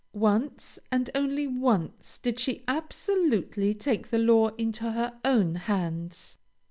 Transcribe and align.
Once, 0.13 0.79
and 0.91 1.11
only 1.13 1.45
once, 1.45 2.17
did 2.17 2.39
she 2.39 2.63
absolutely 2.67 3.71
take 3.71 4.07
the 4.07 4.17
law 4.17 4.47
into 4.57 4.93
her 4.93 5.19
own 5.23 5.53
hands. 5.53 6.37